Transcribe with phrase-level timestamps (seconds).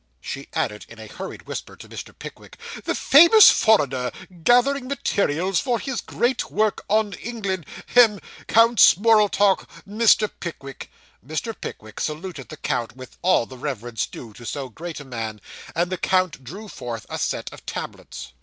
[0.19, 2.11] She added in a hurried whisper to Mr.
[2.17, 4.09] Pickwick 'The famous foreigner
[4.43, 8.19] gathering materials for his great work on England hem!
[8.47, 10.27] Count Smorltork, Mr.
[10.39, 10.89] Pickwick.'
[11.23, 11.53] Mr.
[11.53, 15.39] Pickwick saluted the count with all the reverence due to so great a man,
[15.75, 18.33] and the count drew forth a set of tablets.